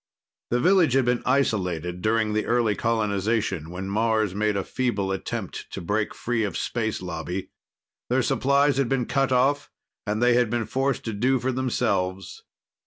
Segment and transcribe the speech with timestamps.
[0.49, 5.67] The village had been isolated during the early colonization when Mars made a feeble attempt
[5.73, 7.51] to break free of Space Lobby.
[8.09, 9.69] Their supplies had been cut off
[10.07, 12.41] and they had been forced to do for themselves.